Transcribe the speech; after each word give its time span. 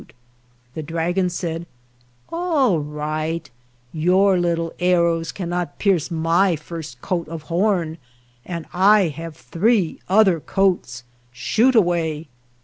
The 0.73 0.81
dragon 0.81 1.29
said, 1.29 1.67
"All 2.31 2.79
right; 2.79 3.47
your 3.93 4.39
little 4.39 4.73
arrows 4.79 5.31
cannot 5.31 5.77
pierce 5.77 6.09
my 6.09 6.55
first 6.55 6.99
coat 7.03 7.27
of 7.27 7.43
horn, 7.53 7.99
and 8.43 8.65
I 8.73 9.09
have 9.09 9.35
three 9.37 9.99
other 10.09 10.39
coats— 10.39 11.03
shoot 11.31 11.75
away." 11.75 12.29